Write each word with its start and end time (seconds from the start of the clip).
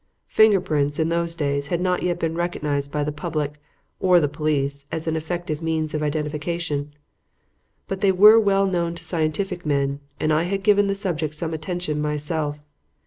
Finger 0.25 0.59
prints, 0.59 0.97
in 0.97 1.09
those 1.09 1.35
days, 1.35 1.67
had 1.67 1.79
not 1.79 2.01
yet 2.01 2.17
been 2.19 2.33
recognized 2.33 2.91
by 2.91 3.03
the 3.03 3.11
public 3.11 3.61
or 3.99 4.19
the 4.19 4.27
police 4.27 4.87
as 4.91 5.05
effective 5.05 5.61
means 5.61 5.93
of 5.93 6.01
identification. 6.01 6.91
But 7.87 8.01
they 8.01 8.11
were 8.11 8.39
well 8.39 8.65
known 8.65 8.95
to 8.95 9.03
scientific 9.03 9.63
men 9.63 9.99
and 10.19 10.33
I 10.33 10.45
had 10.45 10.63
given 10.63 10.87
the 10.87 10.95
subject 10.95 11.35
some 11.35 11.53
attention 11.53 12.01
myself. 12.01 12.59